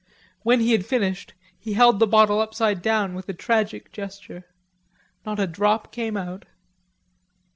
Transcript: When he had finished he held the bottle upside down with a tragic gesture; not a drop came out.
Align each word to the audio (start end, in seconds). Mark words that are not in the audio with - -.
When 0.41 0.61
he 0.61 0.71
had 0.71 0.83
finished 0.83 1.35
he 1.59 1.73
held 1.73 1.99
the 1.99 2.07
bottle 2.07 2.39
upside 2.41 2.81
down 2.81 3.13
with 3.13 3.29
a 3.29 3.35
tragic 3.35 3.91
gesture; 3.91 4.47
not 5.27 5.39
a 5.39 5.45
drop 5.45 5.91
came 5.91 6.17
out. 6.17 6.45